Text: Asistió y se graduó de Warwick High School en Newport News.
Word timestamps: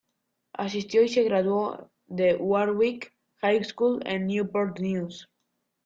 Asistió 0.53 1.03
y 1.03 1.09
se 1.09 1.21
graduó 1.21 1.91
de 2.07 2.33
Warwick 2.33 3.13
High 3.43 3.63
School 3.65 4.01
en 4.03 4.25
Newport 4.25 4.79
News. 4.79 5.29